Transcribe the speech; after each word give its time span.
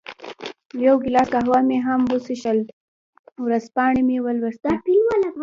یو 0.85 0.95
ګیلاس 1.03 1.27
قهوه 1.33 1.59
مې 1.67 1.77
هم 1.87 2.01
وڅېښل، 2.11 2.59
ورځپاڼې 3.45 4.01
مې 4.07 4.17
ولوستې. 4.25 4.71